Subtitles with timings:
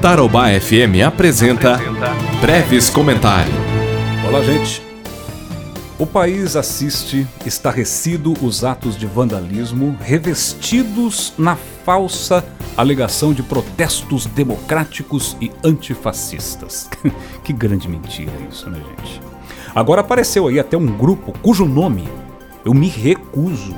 [0.00, 1.76] Tarobá FM apresenta
[2.40, 3.52] Breves Comentários.
[4.24, 4.80] Olá, gente.
[5.98, 12.44] O país assiste estarrecido os atos de vandalismo revestidos na falsa
[12.76, 16.88] alegação de protestos democráticos e antifascistas.
[17.42, 19.20] que grande mentira isso, né, gente?
[19.74, 22.08] Agora apareceu aí até um grupo cujo nome
[22.64, 23.74] eu me recuso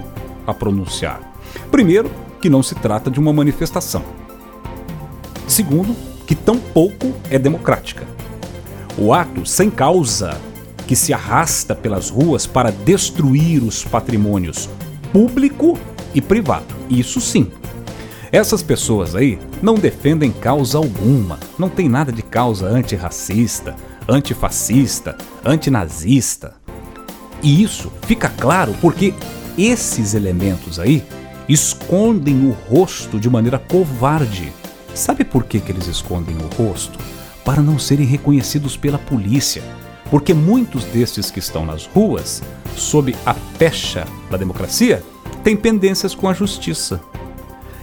[0.46, 1.32] a pronunciar.
[1.71, 2.11] Primeiro,
[2.43, 4.05] que não se trata de uma manifestação.
[5.48, 5.96] Segundo,
[6.31, 8.07] que tampouco é democrática.
[8.97, 10.41] O ato sem causa
[10.87, 14.69] que se arrasta pelas ruas para destruir os patrimônios
[15.12, 15.77] público
[16.15, 16.73] e privado.
[16.88, 17.51] Isso sim.
[18.30, 23.74] Essas pessoas aí não defendem causa alguma, não tem nada de causa antirracista,
[24.09, 26.55] antifascista, antinazista.
[27.43, 29.15] E isso fica claro porque
[29.59, 31.02] esses elementos aí
[31.49, 34.52] escondem o rosto de maneira covarde.
[34.95, 36.99] Sabe por que, que eles escondem o rosto?
[37.45, 39.63] Para não serem reconhecidos pela polícia
[40.10, 42.43] porque muitos destes que estão nas ruas,
[42.77, 45.02] sob a pecha da democracia,
[45.45, 47.01] têm pendências com a justiça.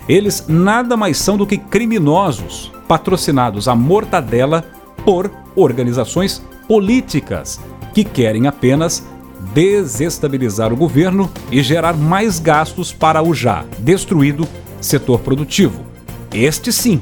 [0.07, 4.63] Eles nada mais são do que criminosos patrocinados à mortadela
[5.03, 7.59] por organizações políticas
[7.93, 9.05] que querem apenas
[9.53, 14.47] desestabilizar o governo e gerar mais gastos para o já destruído
[14.81, 15.85] setor produtivo.
[16.33, 16.99] Este sim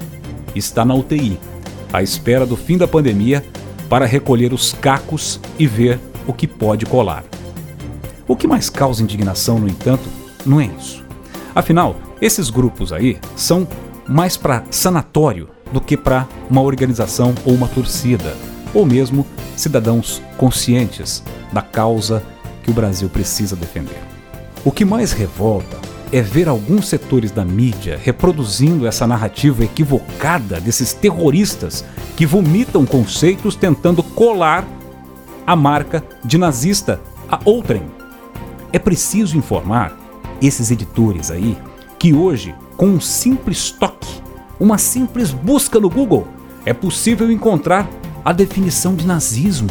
[0.56, 1.40] está na UTI,
[1.92, 3.44] à espera do fim da pandemia
[3.90, 7.24] para recolher os cacos e ver o que pode colar.
[8.28, 10.08] O que mais causa indignação, no entanto,
[10.46, 11.04] não é isso.
[11.54, 13.68] Afinal, esses grupos aí são
[14.08, 18.36] mais para sanatório do que para uma organização ou uma torcida,
[18.74, 22.24] ou mesmo cidadãos conscientes da causa
[22.64, 24.02] que o Brasil precisa defender.
[24.64, 25.78] O que mais revolta
[26.12, 31.84] é ver alguns setores da mídia reproduzindo essa narrativa equivocada desses terroristas
[32.16, 34.66] que vomitam conceitos tentando colar
[35.46, 37.84] a marca de nazista a outrem.
[38.72, 39.98] É preciso informar
[40.42, 41.58] esses editores aí
[41.98, 44.22] que hoje, com um simples toque,
[44.60, 46.28] uma simples busca no Google,
[46.66, 47.90] é possível encontrar
[48.24, 49.70] a definição de nazismo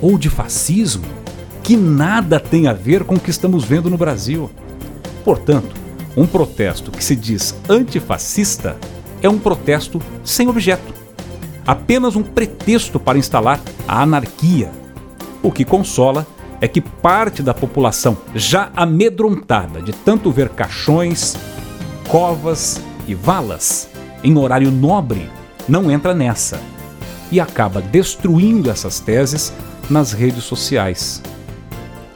[0.00, 1.04] ou de fascismo
[1.62, 4.50] que nada tem a ver com o que estamos vendo no Brasil.
[5.24, 5.74] Portanto,
[6.16, 8.76] um protesto que se diz antifascista
[9.22, 10.92] é um protesto sem objeto,
[11.66, 14.70] apenas um pretexto para instalar a anarquia.
[15.42, 16.26] O que consola
[16.60, 21.36] é que parte da população, já amedrontada de tanto ver caixões,
[22.08, 23.88] covas e valas
[24.22, 25.28] em horário nobre,
[25.68, 26.60] não entra nessa
[27.32, 29.52] e acaba destruindo essas teses
[29.90, 31.22] nas redes sociais,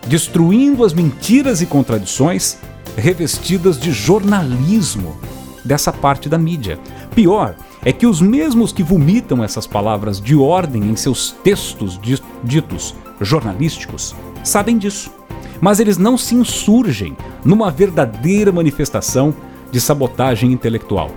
[0.07, 2.59] destruindo as mentiras e contradições
[2.99, 5.17] revestidas de jornalismo
[5.65, 6.79] dessa parte da mídia.
[7.15, 7.55] Pior
[7.85, 11.99] é que os mesmos que vomitam essas palavras de ordem em seus textos
[12.45, 15.11] ditos jornalísticos sabem disso.
[15.61, 19.35] Mas eles não se insurgem numa verdadeira manifestação
[19.71, 21.11] de sabotagem intelectual.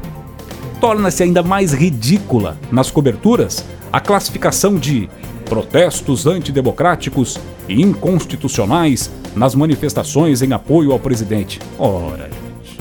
[0.80, 5.09] Torna-se ainda mais ridícula nas coberturas a classificação de
[5.52, 11.60] protestos antidemocráticos e inconstitucionais nas manifestações em apoio ao presidente.
[11.78, 12.30] Ora,
[12.64, 12.80] gente.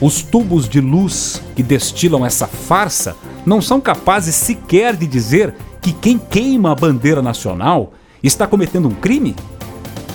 [0.00, 3.14] Os tubos de luz que destilam essa farsa
[3.46, 7.92] não são capazes sequer de dizer que quem queima a bandeira nacional
[8.24, 9.36] está cometendo um crime?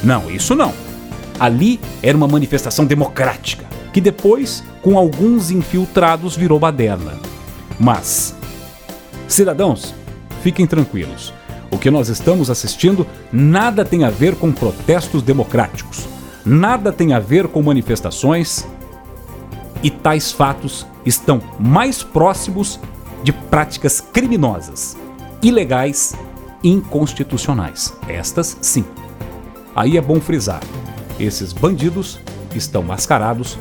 [0.04, 0.74] Não, isso não.
[1.40, 7.14] Ali era uma manifestação democrática, que depois, com alguns infiltrados, virou baderna.
[7.80, 8.36] Mas,
[9.30, 9.96] cidadãos,
[10.44, 11.39] fiquem tranquilos.
[11.72, 16.08] O que nós estamos assistindo nada tem a ver com protestos democráticos,
[16.46, 18.66] nada tem a ver com manifestações,
[19.82, 22.80] e tais fatos estão mais próximos
[23.24, 24.98] de práticas criminosas,
[25.42, 26.14] ilegais,
[26.64, 27.94] inconstitucionais.
[28.08, 28.84] Estas sim.
[29.76, 30.62] Aí é bom frisar:
[31.20, 32.20] esses bandidos
[32.56, 33.58] estão mascarados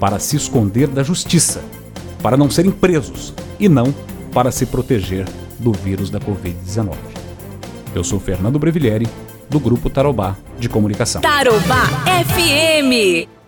[0.00, 1.62] para se esconder da justiça,
[2.22, 3.94] para não serem presos e não
[4.32, 5.26] para se proteger
[5.58, 7.19] do vírus da Covid-19.
[7.94, 9.08] Eu sou Fernando Brevilieri,
[9.48, 11.20] do Grupo Tarobá de Comunicação.
[11.20, 11.86] Tarobá
[12.24, 13.39] FM.